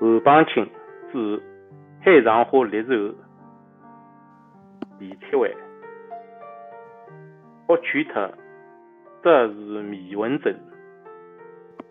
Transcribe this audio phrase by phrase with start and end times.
[0.00, 0.64] 后帮亲
[1.12, 1.42] 指
[2.00, 2.88] 海上花裂后
[4.98, 5.50] 被切完，
[7.66, 8.32] 剥去脱
[9.22, 10.56] 则是迷魂针，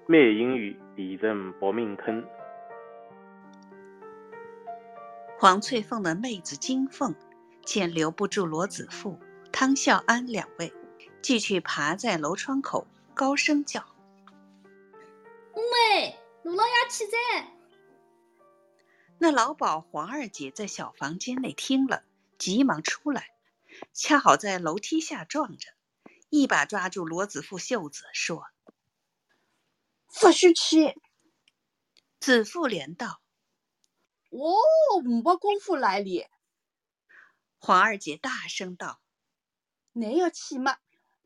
[0.08, 2.24] 美人鱼变成薄命坑。
[5.38, 7.14] 黄翠凤的妹子金凤
[7.64, 9.20] 见留不住罗子富、
[9.52, 10.74] 汤孝安两位，
[11.22, 13.82] 继续爬在楼窗口，高声叫
[15.54, 17.18] ：“喂，罗老爷起在！”
[19.20, 22.04] 那老鸨黄二姐在小房间内听了，
[22.38, 23.30] 急忙出来，
[23.94, 25.70] 恰好在楼梯下撞着，
[26.30, 28.46] 一把抓住罗子富袖子，说
[30.22, 31.00] ：“不许去！”
[32.20, 33.22] 子富连道。
[34.30, 36.28] 我没功夫来哩。
[37.58, 39.02] 黄二姐大声道
[39.94, 40.78] ：“你要去吗？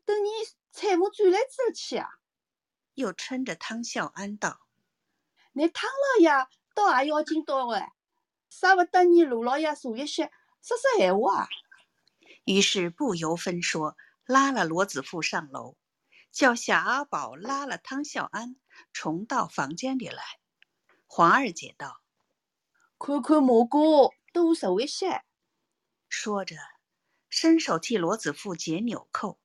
[0.06, 0.28] 等你
[0.70, 2.08] 财务转来之后去啊。”
[2.94, 4.60] 又嗔着汤孝安道
[5.52, 7.92] ：“你汤老爷倒也要紧多哎，
[8.50, 10.30] 啥不得你罗老爷坐一些
[10.62, 11.48] 说说闲话啊。”
[12.44, 15.76] 于是不由分说，拉了罗子富上楼，
[16.30, 18.56] 叫小阿宝拉了汤孝安
[18.92, 20.22] 重到房间里来。
[21.06, 22.00] 黄二姐道。
[22.98, 25.22] 看看蘑菇多受一些。
[26.08, 26.56] 说着，
[27.28, 29.40] 伸手替罗子富解纽扣。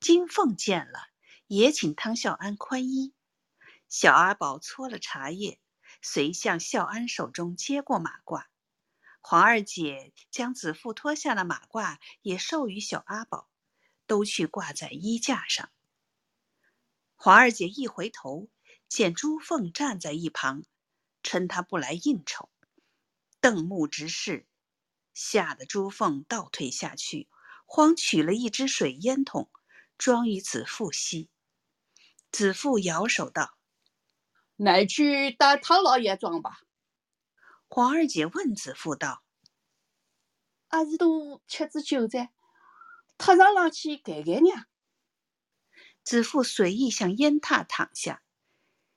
[0.00, 1.00] 金凤见了，
[1.46, 3.12] 也请汤孝安宽衣。
[3.88, 5.60] 小阿宝搓了茶叶，
[6.10, 8.46] 遂向孝安手中接过马褂。
[9.20, 13.50] 黄二姐将子富脱下的马褂也授予小阿宝，
[14.06, 15.70] 都去挂在衣架上。
[17.14, 18.48] 黄二姐一回头，
[18.88, 20.64] 见朱凤站在一旁，
[21.22, 22.48] 称他不来应酬。
[23.42, 24.46] 瞪目直视，
[25.12, 27.28] 吓得朱凤倒退下去，
[27.66, 29.50] 慌取了一只水烟筒，
[29.98, 31.28] 装于子父膝。
[32.32, 33.57] 子父摇手道
[34.58, 36.60] ：“乃去带汤老爷庄吧。”
[37.68, 39.22] 黄二姐问子父道
[40.68, 42.30] ：“阿是都吃支酒在，
[43.16, 44.50] 踏上浪去盖盖呢？”
[46.04, 48.22] 子父随意向烟榻躺下，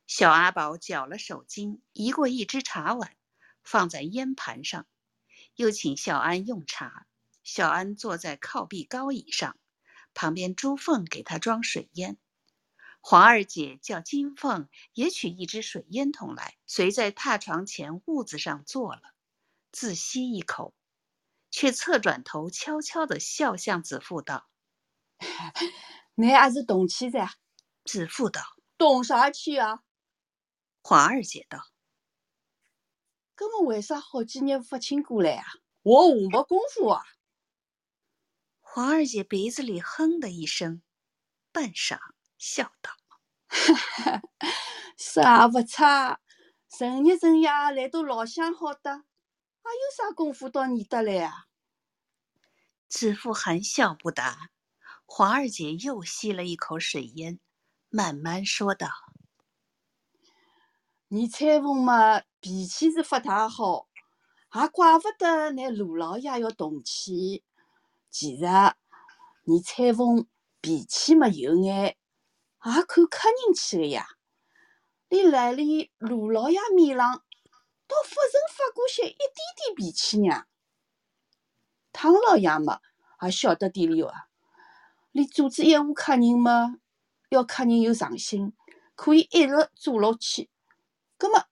[0.07, 3.15] 小阿宝绞了手巾，移过一只茶碗。
[3.63, 4.87] 放在烟盘上，
[5.55, 7.05] 又请小安用茶。
[7.43, 9.55] 小安坐在靠壁高椅上，
[10.13, 12.17] 旁边朱凤给他装水烟。
[13.01, 19.01] 黄二姐叫金凤也取一只水烟筒来，随在榻床前痦子上坐了，
[19.71, 20.75] 自吸一口，
[21.49, 24.47] 却侧转头悄悄地笑向子父道
[26.15, 27.33] ：“你还是动气噻。”
[27.83, 28.41] 子父道
[28.77, 29.81] ：“动啥气啊？”
[30.83, 31.59] 黄二姐道。
[33.37, 35.45] 那么为啥好几年不请过来啊？
[35.81, 37.01] 我我没功夫啊！
[38.59, 40.83] 黄二姐鼻子里哼的一声，
[41.51, 41.97] 半晌
[42.41, 42.89] 笑道
[43.47, 44.21] ：“哈哈，
[44.97, 46.19] 啥不差，
[46.67, 51.45] 成日成夜来都老相好的，还有啥功夫到你得来啊？”
[52.89, 54.49] 子父含笑不答。
[55.05, 57.39] 黄二姐又吸了一口水烟，
[57.89, 58.89] 慢慢说道
[61.09, 63.87] ：“你彩凤嘛？”脾气是不大好，
[64.55, 67.43] 也怪不得那陆老爷要动气。
[68.09, 68.45] 其实，
[69.43, 70.27] 你彩凤
[70.59, 71.97] 脾气嘛有眼，
[72.63, 74.07] 也看客人去的呀。
[75.09, 80.45] 你来里陆老爷面上，倒不曾发过些一点点脾气呢。
[81.91, 82.79] 汤老爷嘛，
[83.21, 84.27] 也晓得点了啊。
[85.11, 86.77] 你组织一户客人嘛，
[87.29, 88.53] 要客人有上心，
[88.95, 90.49] 可以一直做落去。
[91.17, 91.43] 葛末？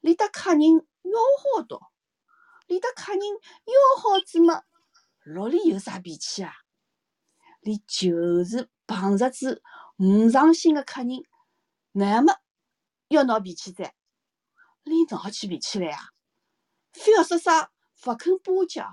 [0.00, 1.20] 连得客人要
[1.56, 1.90] 好多，
[2.66, 4.62] 连得客人要好子么？
[5.24, 6.52] 老里有啥脾气啊？
[7.60, 9.62] 你就是碰着子
[9.96, 11.22] 唔上心的客人，
[11.92, 12.34] 那么
[13.08, 13.92] 要闹脾气噻？
[14.84, 16.00] 你闹起脾气来啊？
[16.92, 18.84] 非要说啥不肯巴结，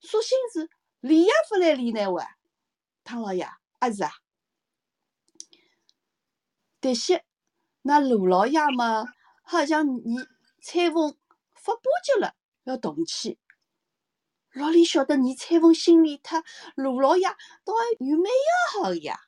[0.00, 2.24] 索性是理也不来理那位
[3.04, 3.48] 汤老爷，
[3.78, 4.12] 阿是啊？
[6.80, 7.24] 但是
[7.82, 9.06] 那陆老爷嘛，
[9.42, 10.16] 好像你。
[10.62, 11.16] 裁缝
[11.54, 13.38] 发巴结了，要动气。
[14.52, 16.44] 老李晓得你裁缝心里他
[16.74, 17.26] 陆老爷
[17.64, 19.18] 倒还有蛮要好的呀。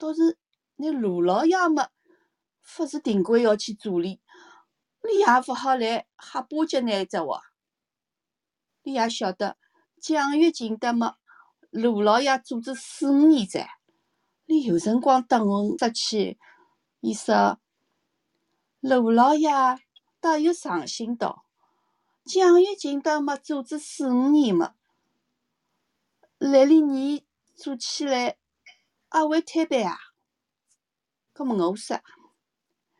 [0.00, 0.38] 倒是
[0.76, 1.90] 那罗老爷嘛，
[2.74, 4.18] 不是定规要去助理，
[5.04, 7.42] 你也不好来瞎巴结那只哇。
[8.82, 9.58] 你也晓得
[10.00, 11.16] 蒋月琴的嘛，
[11.68, 13.68] 罗老爷组织四五年噻，
[14.46, 16.38] 你有辰光等我出去，
[17.00, 17.60] 伊说。
[18.80, 19.50] 罗老爷
[20.18, 21.44] 倒有上心道
[22.24, 24.74] ：“蒋月琴倒没组织四五年嘛，
[26.38, 28.38] 来里你做起来
[29.10, 29.98] 阿会摊板啊。”
[31.32, 32.00] 搿么我说，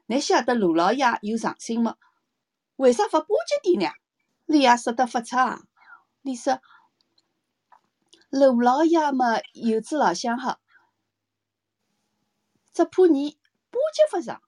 [0.07, 1.97] 你晓得卢老爷有长心吗？
[2.77, 3.95] 为啥勿巴结点呢？
[4.47, 5.63] 你也说得发差。
[6.23, 6.61] 你说
[8.31, 10.61] 卢老爷嘛，有子老相好，
[12.73, 13.39] 只怕你
[13.71, 14.43] 巴结勿上，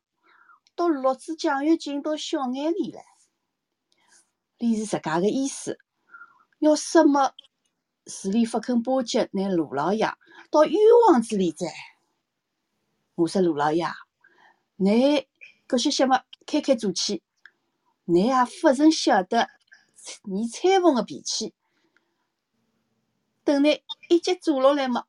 [0.74, 3.00] 到落子奖学金到小眼里了。
[4.58, 5.78] 你是自家个意思，
[6.60, 7.34] 要什么
[8.06, 10.06] 事里勿肯巴结拿卢老爷
[10.52, 10.78] 到冤
[11.08, 11.66] 枉子里哉？
[13.14, 13.86] 我说卢老爷，
[14.76, 15.26] 你
[15.66, 17.22] 搿些些么开开做起，
[18.04, 19.48] 你也勿曾晓得
[20.24, 21.54] 你裁缝个脾气。
[23.44, 25.06] 等你一节做落来么，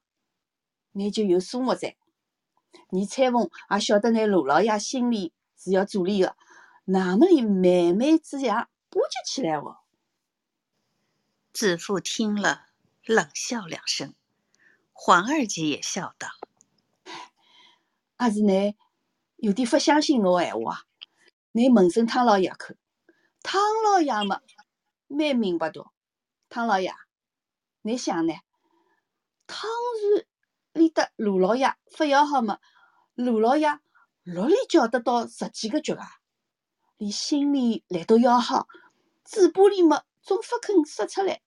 [0.93, 1.97] 你就有数目在。
[2.91, 6.37] 你裁缝也晓得拿卢老爷心里是要做理个，
[6.85, 9.79] 哪么里慢慢子样巴结起来哦？
[11.51, 12.67] 子父听了，
[13.03, 14.15] 冷笑两声。
[14.93, 16.29] 黄二姐也笑道
[18.15, 18.75] ：“阿是你
[19.37, 20.81] 有点不相信我闲话啊？
[21.51, 22.77] 你问声汤老爷看，
[23.41, 24.39] 汤老爷嘛
[25.07, 25.85] 蛮明白的。
[26.47, 26.93] 汤老爷，
[27.81, 28.33] 你想呢？
[29.45, 29.69] 汤
[29.99, 30.27] 是
[30.71, 32.59] 理得卢老爷不要好嘛？
[33.15, 33.67] 卢老爷
[34.23, 36.07] 哪里叫得到十几个脚啊？
[36.97, 38.67] 连心里来都要好，
[39.25, 41.41] 嘴巴里嘛总不肯说出来。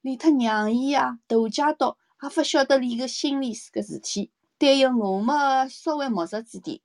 [0.00, 4.30] 连他娘姨啊、大家道也勿晓得里个心里是个事体。
[4.58, 6.80] 但有我嘛稍微木实子点。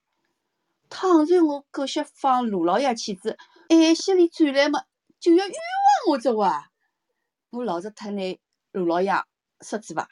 [0.89, 3.35] 倘然我狗血放罗老爷气子，
[3.69, 4.83] 暗心里转来嘛
[5.19, 6.69] 就要冤枉我只哇！
[7.49, 8.39] 我老实脱拿
[8.71, 9.11] 罗老爷
[9.61, 10.07] 说子伐？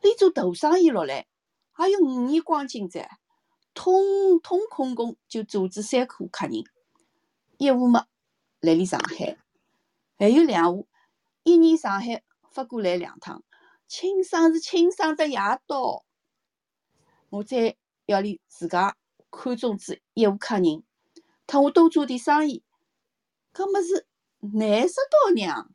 [0.00, 1.28] 连做大生意落来，
[1.70, 3.08] 还有五年光景在，
[3.74, 6.64] 通通空工就组织三户客人，
[7.58, 8.06] 一户嘛
[8.60, 9.36] 来里上海，
[10.18, 10.88] 还有两户，
[11.44, 13.44] 一年上海发过来两趟，
[13.88, 16.04] 清爽是清爽的夜到。
[17.30, 17.76] 我再
[18.06, 18.96] 要里自家
[19.30, 20.84] 看中子一户客人，
[21.46, 22.62] 特我多做点生意，
[23.52, 24.06] 搿么是
[24.40, 25.70] 难死到娘。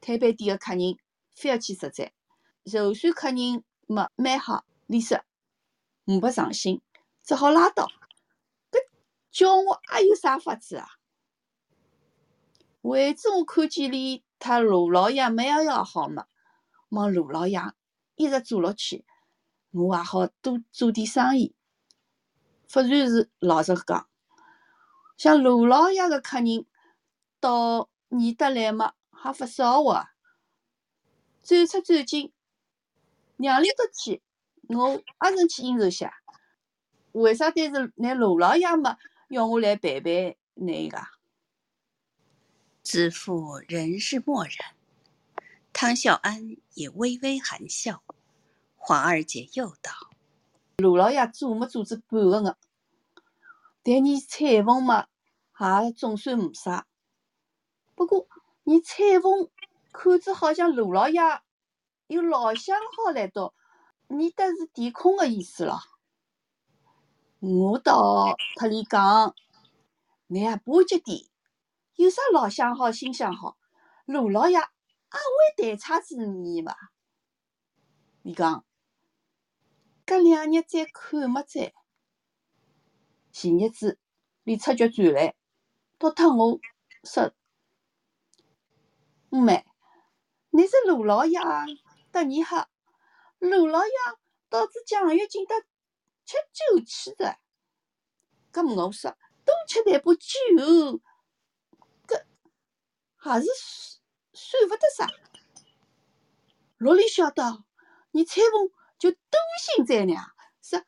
[0.00, 0.96] 摊饭店个客人
[1.34, 2.12] 非要去实在，
[2.64, 5.20] 就算客人没蛮好，李说
[6.04, 6.80] 我不上心，
[7.22, 7.88] 只好拉倒。
[8.70, 8.78] 搿
[9.30, 10.86] 叫我还有啥法子啊？
[12.82, 16.26] 为子我看见里他罗老爷蛮要好嘛，
[16.90, 17.60] 望卢老爷
[18.16, 19.04] 一直做落去。
[19.70, 21.54] 我也好多做点生意，
[22.72, 24.08] 不然是老实讲，
[25.16, 26.64] 像卢老爷个客人
[27.38, 30.12] 到你得来嘛，还不少哇。
[31.44, 32.32] 转出转进，
[33.36, 34.22] 让里得去，
[34.68, 36.14] 我也曾去应酬下。
[37.12, 38.96] 为啥单是拿卢老爷嘛
[39.28, 40.98] 要我来陪陪那个？
[42.82, 44.74] 子父仍是默然，
[45.80, 48.02] 汤孝安也微微含笑。
[48.74, 49.92] 黄二姐又道
[50.78, 52.56] ：“卢老爷做没做子半个呢，
[53.84, 55.06] 但你彩凤嘛，
[55.84, 56.88] 也总算没啥。
[57.94, 58.26] 不过
[58.64, 59.50] 你彩凤
[59.92, 61.20] 看着好像卢老爷
[62.08, 63.54] 有老相好来到，
[64.08, 65.78] 你得是填空的意思了。
[67.38, 69.32] 我倒特里讲，
[70.26, 71.24] 你也巴结点，
[71.94, 73.56] 有啥老相好、新相好？
[74.06, 74.58] 陆老爷
[75.12, 76.74] 也会弹叉子你嘛？
[78.22, 78.64] 你讲。”
[80.06, 81.74] 隔两日再看么再，
[83.30, 83.98] 前日子
[84.42, 85.36] 李出脚转来，
[85.98, 86.58] 倒特我
[87.04, 87.34] 说
[89.28, 89.66] ：“五妹，
[90.48, 91.38] 你是卢老爷
[92.10, 92.70] 得你哈？
[93.38, 93.92] 卢老爷
[94.48, 95.54] 导致奖学金得
[96.24, 97.38] 吃酒去的。”
[98.50, 101.02] 搿我说多吃点把酒，
[102.06, 102.24] 搿
[103.14, 103.46] 还是
[104.38, 105.08] 算勿得啥。
[106.76, 107.64] 罗里晓得
[108.12, 108.70] 你裁缝？
[108.98, 110.14] 就多心在呢，
[110.60, 110.84] 说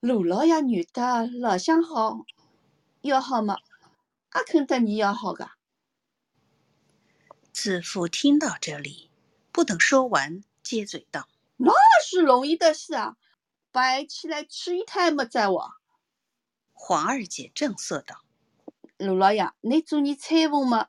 [0.00, 2.26] 罗老爷女的老相好，
[3.00, 3.56] 要好嘛，
[4.34, 5.50] 也肯得你要好个。
[7.50, 9.10] 子父听到这里，
[9.52, 11.72] 不等说完，接嘴道：“那
[12.04, 13.16] 是容易的事啊，
[13.72, 15.72] 摆起来吃一摊么在我。”
[16.74, 18.22] 黄二姐正色道
[18.98, 20.88] ：“罗老爷，你做你裁缝嘛，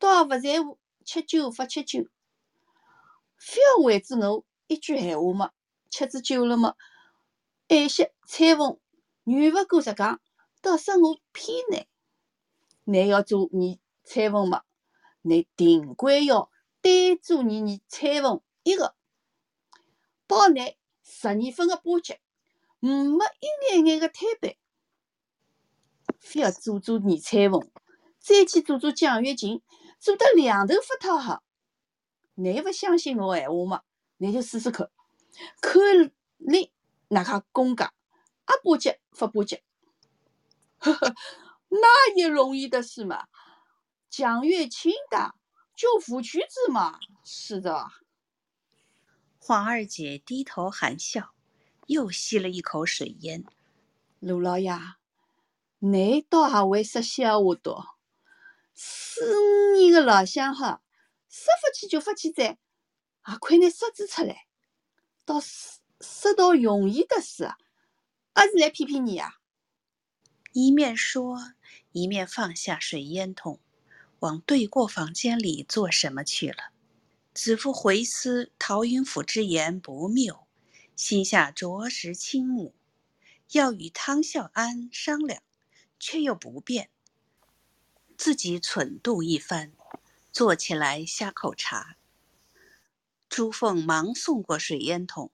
[0.00, 2.06] 倒也勿在乎吃酒勿吃酒，
[3.36, 5.50] 非要为着我一句闲话嘛。”
[5.90, 6.74] 吃子酒了么？
[7.68, 8.80] 爱惜彩凤，
[9.24, 10.20] 远勿过实讲，
[10.62, 11.86] 倒说我偏难。
[12.84, 14.62] 难要做你裁缝么？
[15.20, 18.94] 你定归要单做你你裁缝一个，
[20.26, 22.20] 包你十二分的巴结，
[22.80, 24.54] 没一眼眼的摊板。
[26.18, 27.70] 非要做做你裁缝，
[28.18, 29.60] 再去做做奖学金，
[30.02, 31.44] 做得两头不讨好。
[32.34, 33.84] 你勿相信我闲话么？
[34.16, 34.90] 你就试试看。
[35.60, 36.72] 看你
[37.06, 37.94] 哪卡公家，
[38.46, 39.62] 阿巴结不巴结？
[40.78, 41.14] 呵呵，
[41.68, 43.28] 那也容易的事嘛，
[44.10, 45.36] 蒋月清的
[45.76, 47.86] 就副曲子嘛，是的。
[49.38, 51.32] 黄二姐低头含笑，
[51.86, 53.44] 又吸了一口水烟。
[54.18, 54.76] 陆老爷，
[55.78, 57.94] 你倒还会说笑话多。
[58.74, 60.82] 四五年的老相好，
[61.28, 62.58] 说发起就发起哉，
[63.28, 64.46] 也快拿说子出来，
[65.24, 67.56] 倒说说到容易的事啊，
[68.34, 69.36] 还是来骗骗你啊？
[70.52, 71.52] 一面说，
[71.92, 73.60] 一面放下水烟筒，
[74.18, 76.72] 往对过房间里做什么去了。
[77.32, 80.46] 子父回思陶云甫之言不谬，
[80.96, 82.74] 心下着实倾慕，
[83.52, 85.42] 要与汤孝安商量，
[85.98, 86.90] 却又不便，
[88.24, 89.72] 自己蠢度一番，
[90.30, 91.96] 坐起来下口茶。
[93.28, 95.32] 朱凤忙送过水烟筒，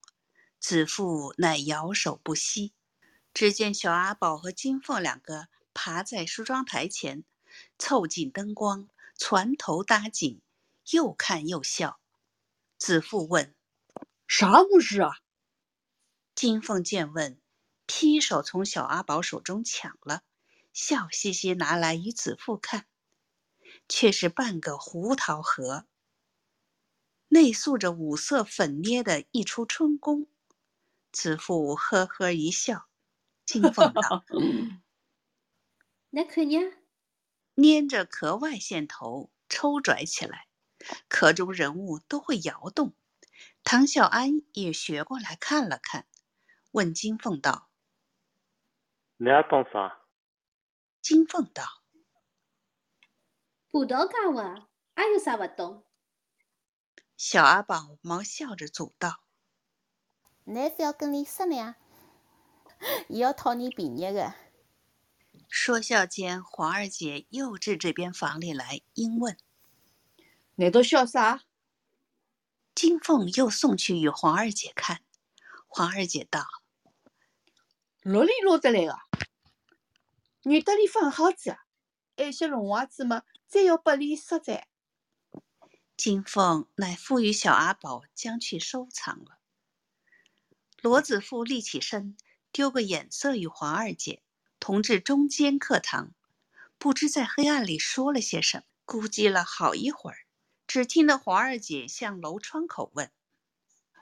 [0.59, 2.73] 子父乃摇手不息。
[3.35, 7.25] 只见小阿宝和金凤两个爬在梳妆台前，
[7.79, 10.41] 凑近灯光，船头搭景。
[10.93, 12.01] 又看又笑，
[12.79, 13.55] 子父问
[14.27, 15.11] ：“啥物事啊？”
[16.35, 17.39] 金凤见问，
[17.85, 20.23] 劈手从小阿宝手中抢了，
[20.79, 22.87] 笑嘻嘻拿来与子父看，
[23.89, 25.89] 却是半个胡桃核，
[27.27, 30.29] 内塑着五色粉捏的一出春宫。
[31.11, 32.89] 子父呵呵一笑，
[33.45, 34.25] 金凤道
[36.11, 36.79] ：“那可捏。”
[37.57, 40.47] 捏着壳外线头抽拽起来。
[41.09, 42.95] 壳中人物都会摇动，
[43.65, 46.07] 唐小安也学过来看了看，
[46.71, 47.69] 问金凤道
[49.19, 49.99] ：“你还懂啥？”
[51.09, 51.65] 金凤道
[53.73, 55.87] ：“不道讲话，还有啥不懂？”
[57.17, 59.25] 小阿宝忙笑着阻道
[60.45, 61.77] ：“你非要跟你商量，
[63.09, 64.35] 也要讨你便宜的。”
[65.49, 69.39] 说笑间，黄二姐又至这边房里来，应问。
[70.57, 71.45] 你都笑啥？
[72.75, 75.01] 金凤又送去与黄二姐看。
[75.69, 76.45] 黄二姐道
[78.05, 79.08] ：“落里落得来个，
[80.49, 81.59] 女的里放好子，
[82.17, 84.67] 爱些龙娃子嘛，再要拨里赊债。”
[85.95, 89.41] 金凤乃赋予小阿宝将去收藏了。
[90.81, 92.17] 罗子富立起身，
[92.51, 94.23] 丢个眼色与黄二姐，
[94.59, 96.15] 同至中间课堂，
[96.79, 100.17] 不知在黑暗里说了些什么，估计了好一会儿。
[100.67, 103.13] 只听得黄二姐向楼窗口问：“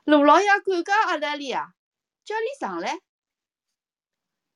[0.04, 1.74] 卢老爷管家阿达里啊？
[2.24, 3.00] 叫你上来。”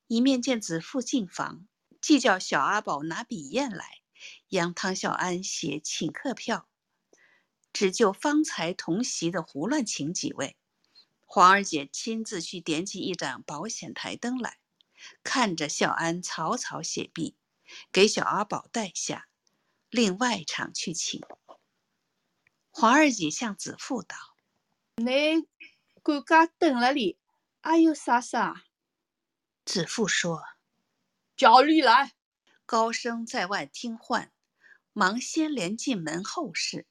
[0.07, 1.67] 一面见子父进房，
[2.01, 4.01] 即叫小阿宝拿笔砚来，
[4.49, 6.69] 央汤小安写请客票，
[7.73, 10.57] 只就方才同席的胡乱请几位。
[11.21, 14.59] 黄二姐亲自去点起一盏保险台灯来，
[15.23, 17.37] 看着小安草草写毕，
[17.93, 19.29] 给小阿宝带下，
[19.91, 21.21] 另外场去请。
[22.71, 24.17] 黄二姐向子父道
[24.97, 25.47] ：“你
[26.03, 27.19] 管家等了里，
[27.61, 28.37] 还有啥事？”
[29.65, 30.43] 子父说
[31.41, 32.13] ：“叫你来。”
[32.67, 34.31] 高升在外听唤，
[34.93, 36.87] 忙先连进门后事。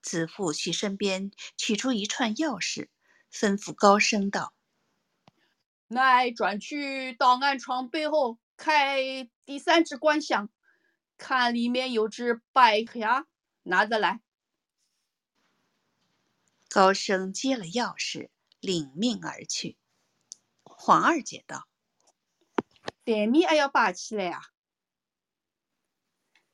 [0.00, 2.90] 子父去身边取出一串钥匙，
[3.32, 4.54] 吩咐高升道
[5.88, 10.48] ：“乃转去档案床背后开第三只官箱，
[11.18, 13.26] 看里面有只白牙，
[13.64, 14.20] 拿着来。”
[16.70, 19.76] 高升接了钥匙，领命而去。
[20.62, 21.68] 黄二姐道
[23.04, 24.40] ：“台面还要摆起来啊！”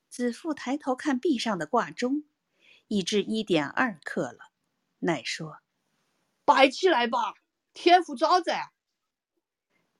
[0.08, 2.24] 子父抬头看壁上的挂钟，
[2.88, 4.50] 已至一点二刻了，
[4.98, 5.58] 乃说
[6.44, 7.34] ：“摆起来吧，
[7.72, 8.72] 天不早哉。”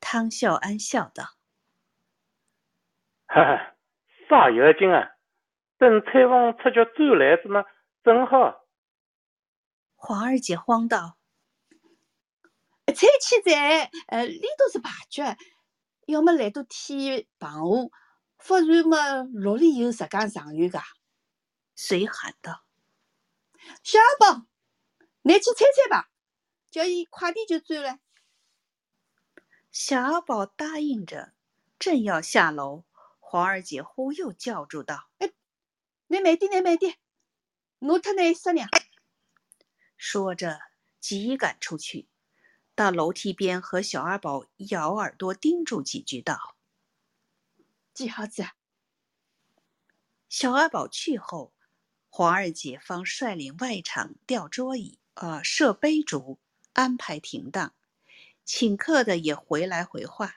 [0.01, 1.25] 汤孝安笑道
[3.27, 3.77] ：“哈哈，
[4.29, 5.11] 啥要紧啊？
[5.77, 7.65] 等彩凤出脚走来子嘛，
[8.03, 8.65] 正好。”
[9.95, 11.19] 黄二姐慌道
[12.87, 15.23] ：“彩旗在，呃，里头是牌局，
[16.09, 17.91] 要么来到天棚
[18.39, 20.83] 下，不然么，落里有十间上院噶。”
[21.77, 22.65] 谁喊道
[23.85, 24.47] ：“小阿宝，
[25.21, 26.11] 你去猜猜吧，
[26.71, 27.99] 叫伊快点就走了。”
[29.71, 31.35] 小阿宝答应着，
[31.79, 32.85] 正要下楼，
[33.21, 35.31] 黄二姐忽又叫住道：“哎，
[36.07, 36.97] 你慢点，你慢点，
[37.81, 38.67] 我特你商量。”
[39.99, 40.59] 说着，
[41.01, 42.09] 急赶出去，
[42.79, 46.55] 到楼梯边和小阿宝咬耳朵叮嘱几句，道
[47.93, 48.47] ：“记好子。”
[50.31, 51.53] 小阿宝去后，
[52.09, 56.39] 黄二姐方率领外场吊桌椅，呃，设杯烛，
[56.73, 57.75] 安排停当，
[58.45, 60.37] 请客的也回来回话，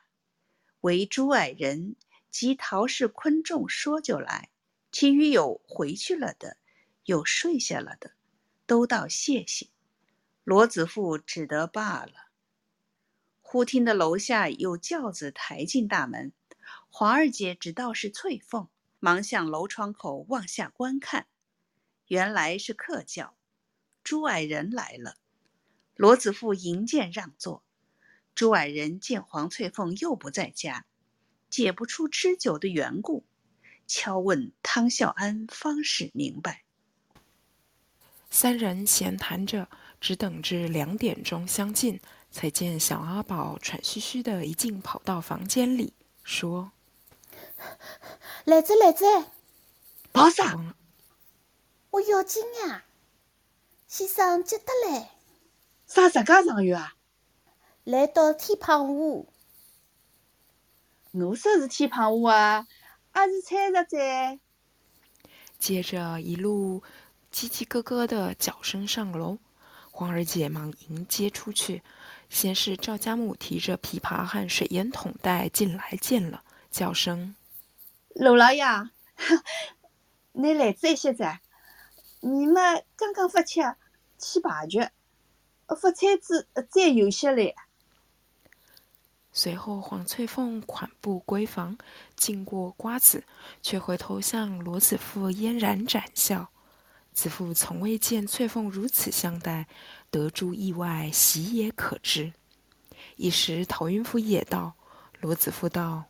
[0.80, 1.96] 唯朱矮人
[2.32, 4.50] 及陶氏昆仲说就来，
[4.92, 6.58] 其余有回去了的，
[7.04, 8.14] 有睡下了的，
[8.66, 9.68] 都道谢谢。
[10.44, 12.31] 罗子富只得罢了。
[13.52, 16.32] 忽听得楼下有轿子抬进大门，
[16.90, 18.70] 黄二姐只道是翠凤，
[19.02, 21.28] 忙向楼窗口往下观看，
[22.08, 23.36] 原来是客轿，
[24.06, 25.16] 朱矮人来了。
[25.98, 27.66] 罗子富迎见让座，
[28.34, 30.86] 朱矮人见黄翠凤又不在家，
[31.50, 33.26] 解不出吃酒的缘故，
[33.86, 36.64] 敲问汤孝安，方始明白。
[38.30, 39.68] 三人闲谈着，
[40.00, 42.00] 只等至两点钟相近，
[42.32, 46.72] 才见小阿宝喘吁吁的一进跑到房间里，说
[48.46, 49.06] ：“来着来着，
[50.14, 50.76] 跑啥？
[51.92, 52.86] 我要紧呀，
[53.86, 55.12] 先生急得来，
[55.86, 56.96] 啥自家上月啊？
[57.84, 59.28] 来到天棚屋，
[61.12, 62.66] 我说是天棚屋啊，
[63.12, 64.40] 还是猜着在？
[65.60, 66.82] 接着一路
[67.34, 69.38] 叽叽咯咯的脚声上楼，
[69.92, 71.84] 黄二姐忙迎接出去。
[72.32, 77.36] 先是赵家木提着琵琶和水烟筒袋进来见了，叫声
[78.16, 78.64] 罗老爷，
[80.32, 81.42] 你来这些噻？
[82.22, 83.60] 你们刚刚发吃
[84.18, 84.80] 去排局，
[85.68, 87.54] 发菜子再有些来。
[89.34, 91.78] 随后，黄翠凤款步闺房，
[92.16, 93.26] 经过瓜子，
[93.62, 96.50] 却回头向罗子富嫣然展笑。
[97.14, 99.68] 子父从未见翠凤如此相待，
[100.10, 102.34] 得诸意外，喜也可知。
[103.18, 104.74] 一时陶云甫也到，
[105.20, 106.06] 罗子父道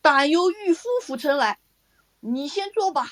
[0.00, 1.58] 但由御夫府城来，
[2.20, 3.10] 你先坐吧。：“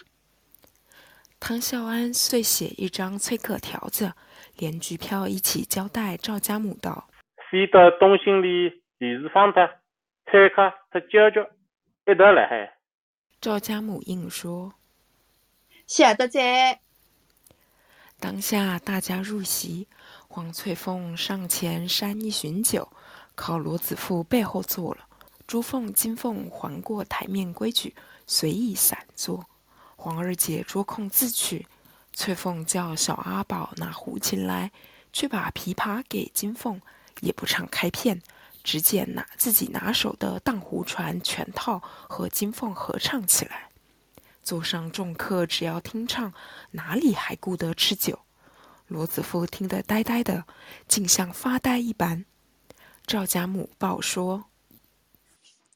[1.38, 4.12] 汤孝安遂写一张催客条子，
[4.56, 7.09] 连局票一起交代赵家母道。”
[7.50, 9.80] 先到东兴里李氏方的，
[10.26, 11.49] 催客特娇娇
[12.06, 12.76] 一道来海。
[13.40, 14.75] 赵家母应说。
[15.90, 16.79] 晓得在。
[18.20, 19.88] 当下大家入席，
[20.29, 22.92] 黄翠凤上前扇一巡酒，
[23.35, 25.09] 靠罗子富背后坐了。
[25.48, 29.44] 朱凤、金凤环过台面规矩，随意散坐。
[29.96, 31.66] 黄二姐捉空自去，
[32.12, 34.70] 翠凤叫小阿宝拿胡琴来，
[35.12, 36.81] 却把琵琶给金凤，
[37.18, 38.22] 也不唱开片，
[38.62, 43.69] 只捡拿自己拿手的《荡湖船》全套和金凤合唱起来。
[44.42, 46.33] 座上众客只要听唱，
[46.72, 48.20] 哪里还顾得吃酒？
[48.87, 50.44] 罗子富听得呆呆的，
[50.88, 52.24] 竟像发呆一般。
[53.07, 54.46] 赵家母报说，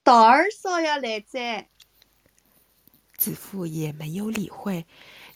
[0.03, 1.69] 大儿少爷来在。
[3.17, 4.87] 子父也没有理会，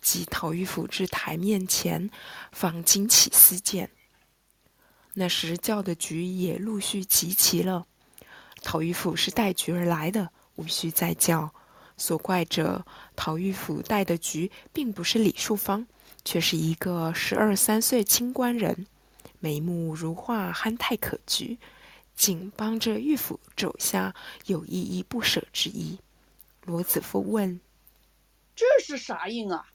[0.00, 2.10] 即陶玉甫至台面前，
[2.50, 3.90] 方惊起思见。
[5.14, 7.86] 那时叫的局也陆续集齐了，
[8.62, 11.54] 陶玉甫是带局而来的，无需再叫。
[11.98, 15.86] 所怪者，陶玉甫带的局并不是李树芳，
[16.24, 18.86] 却是一个十二三岁清官人，
[19.40, 21.58] 眉目如画，憨态可掬，
[22.14, 24.14] 竟帮着玉甫走下，
[24.46, 25.98] 有依依不舍之意。
[26.64, 27.60] 罗子夫问
[28.54, 29.66] 这是啥印啊？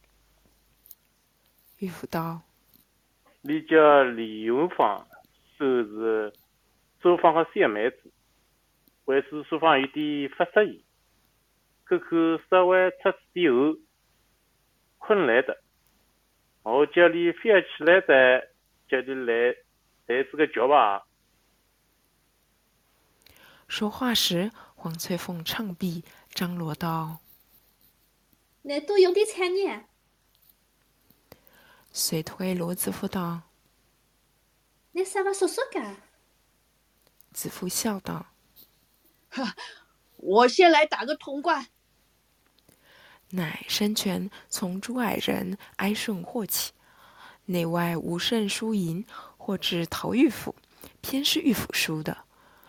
[1.80, 2.42] 玉甫道
[3.42, 5.06] 你叫李云芳，
[5.58, 6.34] 收是
[7.02, 8.12] 周芳的三妹子，
[9.06, 10.82] 为使书房有点发适意，
[11.86, 12.06] 口口
[12.50, 13.78] 稍微出事点后，
[15.00, 15.62] 困来的。
[16.64, 18.50] 我叫你非要起来的，
[18.88, 19.56] 叫你来
[20.08, 21.06] 来这个觉吧。
[23.68, 27.20] ：“说话时，黄翠凤唱毕，张罗道。”
[28.64, 29.86] 难道有点残忍？
[31.92, 33.42] 随推罗子富道，
[34.94, 35.98] 你啥个说说噶？
[37.34, 38.28] 子富笑道
[40.18, 41.68] 我先来打个通关。
[43.36, 46.72] ：“乃伸拳从朱矮人哀顺获起，
[47.46, 49.06] 内外无甚输赢，
[49.38, 50.54] 或至陶玉府，
[51.02, 52.16] 偏是玉府输的。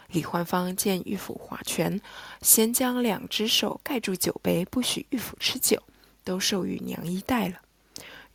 [0.08, 2.00] 李焕芳见玉府划拳，
[2.40, 5.82] 先将两只手盖住酒杯，不许玉府吃酒，
[6.22, 7.60] 都授予娘一带了。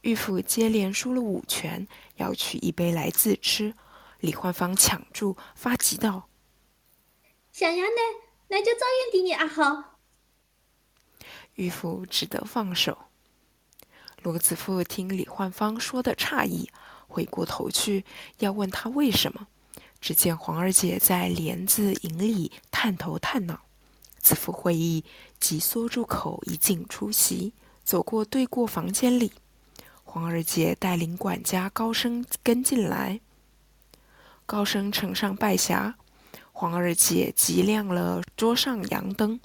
[0.01, 1.87] 玉府接连输了五拳，
[2.17, 3.73] 要取一杯来自吃。
[4.19, 6.29] 李焕芳抢住，发急道
[7.51, 8.01] 想呀呢，
[8.49, 9.88] 那就照应给你阿好。
[11.60, 12.98] 玉甫只得放手。
[14.24, 16.69] 罗子富听李焕芳说的诧异，
[17.10, 18.06] 回过头去
[18.38, 19.48] 要问他为什么，
[20.00, 23.60] 只见黄二姐在帘子营里探头探脑。
[24.19, 25.04] 子富会意，
[25.38, 27.52] 即缩住口，一进出席，
[27.84, 29.34] 走过对过房间里。
[30.06, 33.19] 黄二姐带领管家高升跟进来。
[34.45, 35.93] 高升呈上拜匣，
[36.54, 39.41] 黄二姐即亮了桌上洋灯。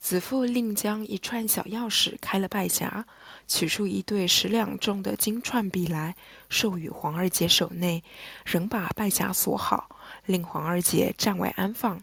[0.00, 3.04] 子父另将一串小钥匙开了拜匣，
[3.46, 6.16] 取出一对十两重的金串币来，
[6.48, 8.02] 授予黄二姐手内，
[8.46, 9.90] 仍把拜匣锁好，
[10.24, 12.02] 令黄二姐暂为安放，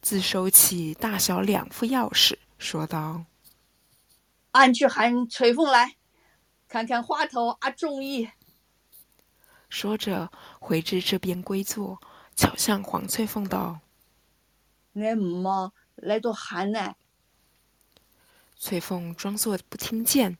[0.00, 3.24] 自收起大小两副钥匙，说道
[4.52, 5.96] ：“俺去喊翠凤来，
[6.68, 8.30] 看看花头阿中意。”
[9.68, 12.00] 说着，回至这边归坐，
[12.36, 13.80] 巧向黄翠凤道
[14.94, 16.94] ：“俺妈来到喊呢。”
[18.64, 20.38] 翠凤装作不听见，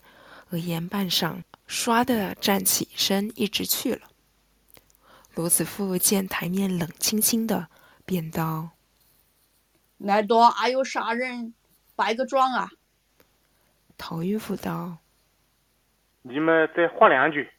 [0.50, 4.02] 额言半晌，唰的站起身，一直去了。
[5.35, 7.66] 罗子富见台面冷清清的，
[8.06, 8.70] 便道
[9.98, 11.52] ：“难道还有啥人
[11.96, 12.70] 摆个妆啊？”
[13.98, 14.98] 陶玉福道
[16.22, 17.50] ：“你们再喝两句，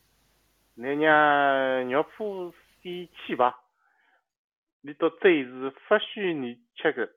[0.76, 3.60] 那让岳父先去吧。
[4.80, 7.10] 你到这时不许你吃个，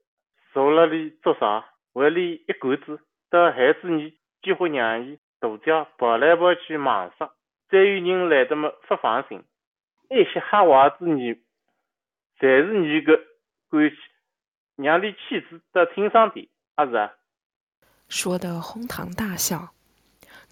[0.52, 1.64] 坐那里做啥？
[1.94, 3.00] 怀里一棍子。
[3.30, 7.28] 到孩子你几乎让伊大叫跑来跑去忙死，
[7.68, 9.42] 再有人来的么不放心，
[10.08, 11.34] 那些瞎娃子你，
[12.38, 13.18] 侪是你个
[13.68, 13.96] 关系，
[14.76, 17.12] 让你妻子到厅上的，阿是啊？
[18.08, 19.70] 说的哄堂大笑。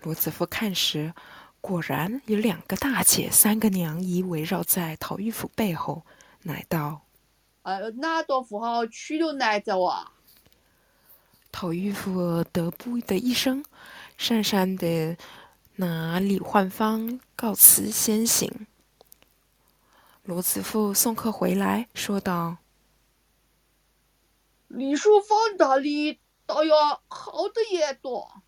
[0.02, 1.14] 罗子富看时，
[1.60, 6.04] 果然有两个大姐、三个娘姨围绕在陶玉府背后，
[6.42, 7.06] 乃道
[7.62, 10.10] ：“呃，那多富豪去了哪着啊？”
[11.56, 13.64] 陶玉福得不的一声，
[14.18, 15.16] 讪讪的
[15.76, 18.66] 拿李焕芳告辞先行。
[20.24, 22.56] 罗子富送客回来，说道
[24.66, 28.42] ：“李淑芳哪里倒要好的也多。”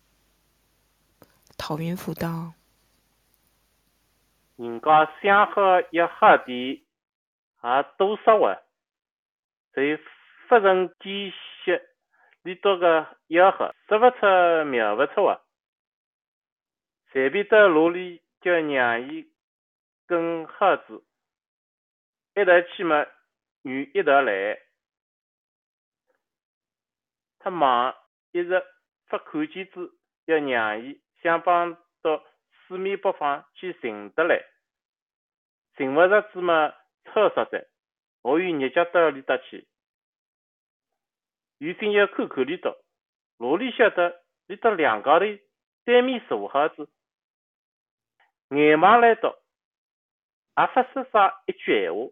[1.57, 2.55] 陶云福道
[4.57, 8.57] ：“人家想喝一喝的，也多少位？
[9.73, 9.97] 谁
[10.49, 11.31] 夫人见
[11.63, 11.81] 血？”
[12.47, 15.41] 你多个吆喝，说不出，描不出啊！
[17.11, 19.29] 随便到路里叫娘姨
[20.05, 21.03] 跟孩子
[22.35, 23.05] 一头去嘛，
[23.63, 24.61] 女一头来。
[27.39, 27.93] 他忙
[28.31, 28.63] 一直
[29.09, 32.23] 不看见子，要娘姨想帮到
[32.65, 34.41] 四面八方去寻得来，
[35.75, 37.69] 寻不着子嘛，吵啥子？
[38.21, 39.67] 我与日家到里搭去。
[41.59, 42.75] 有心要看看里头，
[43.37, 45.25] 哪里晓得里头两高头
[45.85, 46.87] 对面坐好子，
[48.49, 49.35] 眼忙来到，
[50.55, 52.11] 也不说啥一句闲话，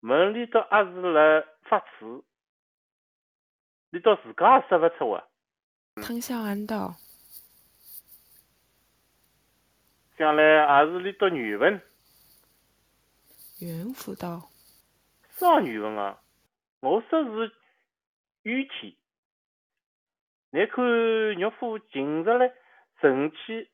[0.00, 2.24] 门里头也是辣发迟，
[3.90, 5.28] 里头自家也说不出话。
[6.02, 6.96] 汤小安道
[10.18, 11.80] ：“将来也是里头缘分。”
[13.60, 14.50] 袁福道
[15.38, 16.20] ：“啥缘分啊？
[16.80, 17.52] 我说是。”
[18.42, 18.94] 雨天，
[20.50, 20.84] 你看
[21.36, 22.54] 岳父近日来
[23.00, 23.68] 晨起，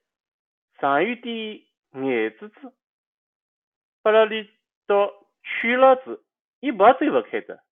[0.80, 2.74] 尚有点眼珠子，
[4.02, 4.50] 把那里
[4.86, 6.24] 到去了子，
[6.60, 7.62] 一步走不开的。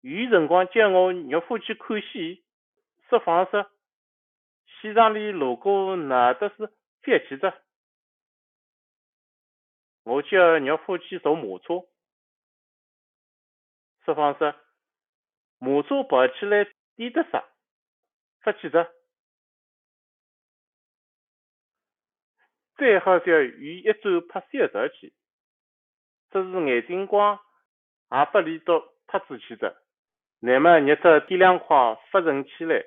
[0.00, 2.42] 有辰光叫我岳父去看戏，
[3.08, 3.70] 说方说
[4.80, 7.62] 戏场里如果哪都是憋气的，
[10.04, 11.86] 我叫岳父去坐马车，
[14.04, 14.54] 说方说。
[15.58, 16.66] 马车跑起来
[16.96, 17.44] 颠得啥？
[18.42, 18.94] 不记得。
[22.76, 25.12] 再好叫与一走拍小道去，
[26.30, 27.38] 只是眼睛光，
[28.10, 29.82] 也不离到拍子去的。
[30.38, 31.76] 乃末日头点两块
[32.12, 32.84] 发沉起来，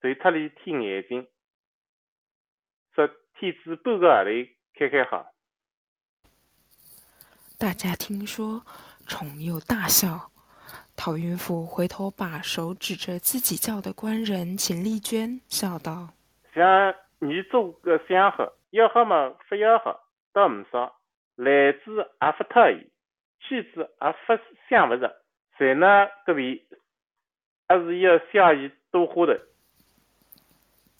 [0.00, 1.28] 随他里添眼睛，
[2.94, 5.30] 说天子半个盒里开开好。
[7.58, 8.64] 大家听说，
[9.06, 10.29] 宠又大笑。
[11.02, 16.10] 陶云甫回头把手指着自己叫的官人秦丽娟，笑道
[16.54, 19.98] ：“像你做个相好，要好嘛不要好，
[20.34, 20.94] 倒唔少。
[21.36, 22.86] 来之也不特意，
[23.40, 25.10] 去之也不想不着，
[25.58, 26.66] 在那各位，
[27.66, 29.40] 还是要下伊多花的。”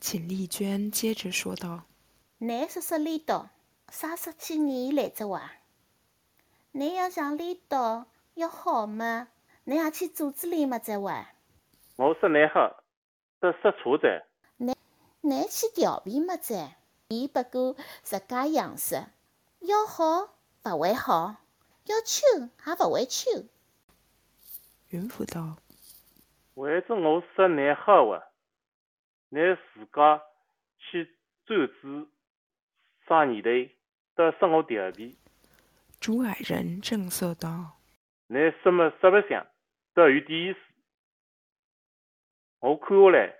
[0.00, 1.82] 秦丽娟接着说道
[2.40, 3.50] ：“你说说里头，
[3.90, 5.42] 啥十几年来着哇？
[6.72, 9.28] 你要想里头要好嘛？”
[9.64, 11.27] 你也去组织里么，在玩。
[11.96, 12.83] 我说你好，
[13.40, 14.27] 得说错的。
[14.57, 14.75] 你
[15.20, 16.77] 你去调皮么，在。
[17.12, 19.05] 伊不过自家样式，
[19.59, 21.42] 要好勿会好，
[21.87, 23.29] 要丑也勿会丑。
[24.90, 25.57] 云福道
[26.55, 28.23] ：“为着我说你好话，
[29.29, 29.40] 你
[29.75, 30.23] 自家
[30.79, 31.05] 去
[31.44, 32.09] 组织
[33.09, 33.51] 啥年头，
[34.14, 35.18] 都说我调皮。”
[35.99, 37.79] 朱矮人正色道
[38.33, 39.45] ：“你什么说不想？”
[39.93, 40.59] 都有点意思。
[42.61, 43.35] 我看下来，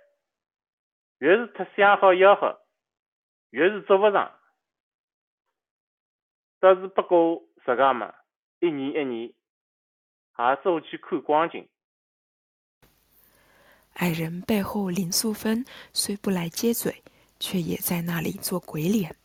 [1.19, 2.59] 越是太想好要好，
[3.51, 4.37] 越是做勿上。
[6.59, 8.13] 倒是不过自家嘛，
[8.59, 11.69] 一年一年，也是去看光景。
[13.93, 17.01] 矮人背后林素芬虽不来接嘴，
[17.39, 19.15] 却也在那里做鬼脸。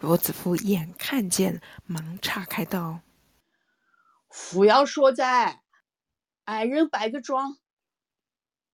[0.00, 2.98] 罗子夫眼看见，忙岔开道
[4.52, 5.60] ：“不要说在，
[6.44, 7.56] 爱人摆个妆，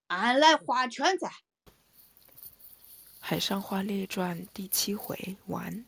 [0.06, 1.28] 俺来画圈在。”
[3.20, 5.84] 《海上花列传》第七回完。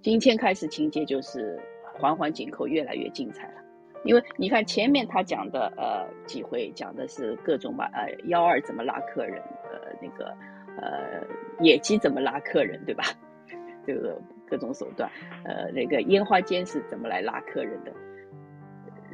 [0.00, 1.60] 今天开始情节就是
[1.98, 3.60] 环环紧扣，越来越精彩了。
[4.04, 10.26] 因为你看前面他讲的呃几回讲的是各种嘛呃幺二怎么拉客人，呃那个
[10.80, 11.26] 呃
[11.60, 13.02] 野鸡怎么拉客人，对吧？
[13.84, 14.16] 这个
[14.48, 15.10] 各种手段，
[15.44, 17.92] 呃那个烟花间是怎么来拉客人的？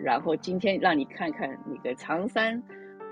[0.02, 2.62] 然后今天让你看看那个常山，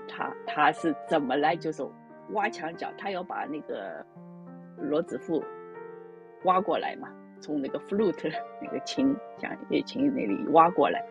[0.07, 1.87] 他他是怎么来就是
[2.31, 4.05] 挖墙脚，他要把那个
[4.77, 5.43] 罗子富
[6.43, 7.07] 挖过来嘛，
[7.39, 11.03] 从那个 flute 那个琴像乐琴那里挖过来。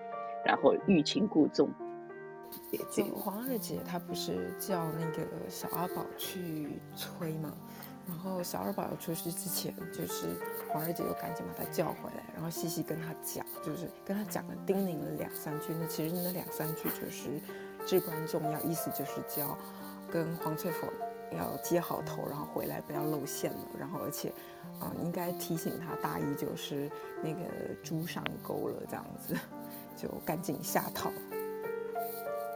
[0.43, 1.69] 然后欲擒故纵。
[2.91, 7.53] 就黄二姐她不是叫那个小阿宝去催吗？
[8.11, 10.29] 然后小二宝要出去之前，就是
[10.69, 15.73] 黄二姐又赶紧把他叫回来，然后细细跟他讲，就是跟他讲了叮咛了两三句。
[15.81, 17.41] 那其实那两三句就是
[17.87, 19.57] 至关重要，意思就是叫
[20.11, 20.91] 跟黄翠凤
[21.39, 23.59] 要接好头，然后回来不要露馅了。
[23.79, 24.33] 然后而且
[24.81, 26.91] 啊，应该提醒他大意就是
[27.23, 27.41] 那个
[27.83, 29.35] 猪上钩了这样子。
[29.97, 31.13] 就赶紧下套，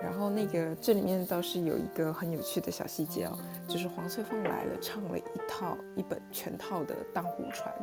[0.05, 7.75] 然后那个这里面倒是有一个很有趣的小细节哦，就是黄翠凤来了，唱了一套一本全套的《荡湖船》，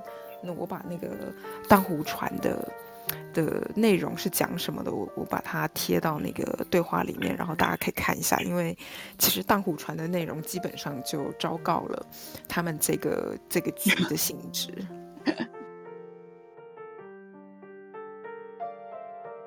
[0.44, 1.08] 那我把那个
[1.68, 2.72] 《荡湖船》的
[3.34, 8.78] 的内容是讲什么的，我我把它贴到那个对话里面，然后大家可以看一下，因为
[9.18, 12.06] 其实《荡湖船》的内容基本上就昭告了
[12.48, 14.72] 他们这个这个剧的性质。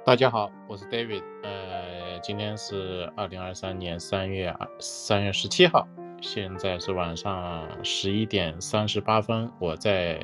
[0.04, 1.22] 大家好，我是 David。
[1.42, 5.87] 呃，今天是二零二三年三月二三月十七号，
[6.20, 9.50] 现在是晚上十一点三十八分。
[9.59, 10.20] 我在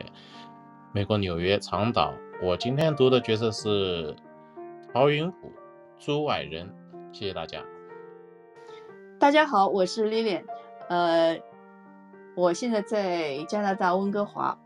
[0.92, 2.12] 美国纽约长岛。
[2.42, 4.14] 我今天读的角色是
[4.92, 5.53] 陶云虎，
[5.98, 6.72] 朱婉人。
[7.12, 7.62] 谢谢大家。
[9.18, 10.42] 大家好，我是 Lily，。
[10.88, 11.38] 呃，
[12.35, 14.59] 我现在在加拿大温哥华。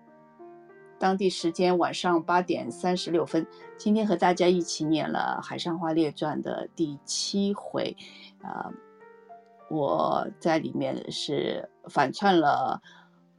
[1.05, 7.95] 当地时间晚上八点三十六分，今天和大家一起念了《海上花列传》的第七回，
[8.41, 8.73] 啊，
[9.69, 12.81] 我在里面是反串了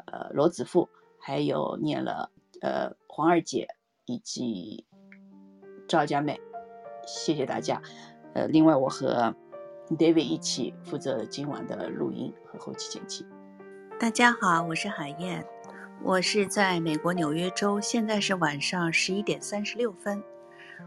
[0.05, 2.29] 呃罗子富，还有念了
[2.61, 3.67] 呃黄二姐
[4.05, 4.85] 以及
[5.87, 6.39] 赵佳妹，
[7.07, 7.81] 谢谢大家。
[8.35, 9.35] 呃，另外我和
[9.89, 13.25] David 一起负责今晚的录音和后期剪辑。
[13.99, 15.43] 大家好，我是海燕。
[16.03, 20.21] 我是在美国纽约州，现在是晚上十一点三十六分。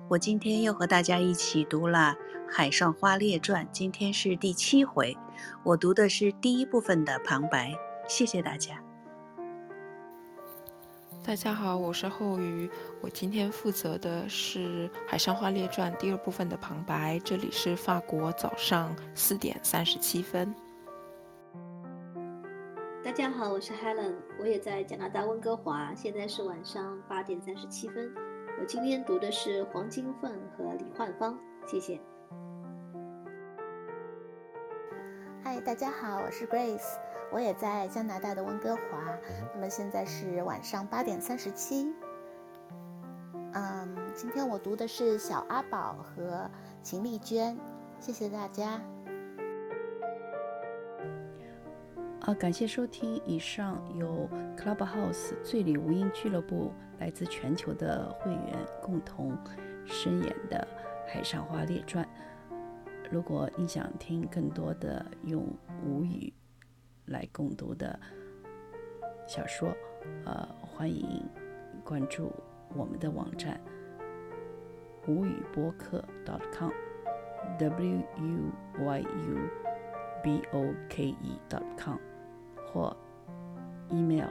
[0.08, 2.16] 我今天又和大家一起读了
[2.52, 5.16] 《海上花列传》，今天是第七回，
[5.64, 7.74] 我读的是第一部分的旁白。
[8.06, 8.82] 谢谢大家。
[11.24, 12.70] 大家好，我是后鱼，
[13.02, 17.18] 我今天负责的是《海上花列传》第二部分的旁白。
[17.24, 20.54] 这里是法国早上四点三十七分。
[23.18, 28.14] 大家好，我是 Helen，我也在加拿大温哥华，现在是晚上八点三十七分。
[28.60, 32.00] 我今天读的是黄金凤和李焕芳，谢谢。
[35.42, 36.96] 嗨，大家好，我是 Grace，
[37.32, 38.82] 我也在加拿大的温哥华，
[39.52, 41.92] 那么现在是晚上八点三十七。
[43.52, 46.48] 嗯，今天我读的是小阿宝和
[46.84, 47.58] 秦丽娟，
[47.98, 48.80] 谢谢大家。
[52.28, 53.18] 啊，感谢收听！
[53.24, 59.34] 以上由 Clubhouse 醉里无音俱乐部来自全球的会员共同
[59.86, 60.68] 声演的
[61.10, 62.04] 《海上花列传》。
[63.10, 65.42] 如果你想听更多的用
[65.82, 66.30] 吴语
[67.06, 67.98] 来共读的
[69.26, 69.74] 小说，
[70.26, 71.26] 呃，欢迎
[71.82, 72.30] 关注
[72.76, 73.58] 我们的网站
[75.06, 76.04] 吴语播客
[76.52, 79.38] .com，w u y u
[80.22, 81.40] b o k e
[81.78, 81.96] .com。
[82.78, 82.96] 或
[83.90, 84.30] email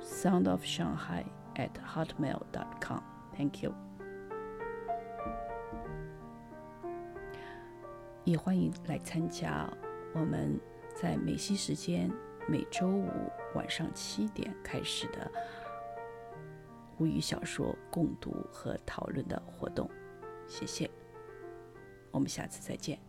[0.00, 1.22] soundofshanghai
[1.56, 3.02] at hotmail dot com.
[3.36, 3.74] Thank you.
[8.24, 9.70] 也欢迎来参加
[10.14, 10.58] 我们
[10.94, 12.10] 在美西时间
[12.46, 13.10] 每周五
[13.54, 15.30] 晚上七点开始的
[16.98, 19.90] 无语小说共读和讨论的活动。
[20.46, 20.90] 谢谢，
[22.10, 23.07] 我们下次再见。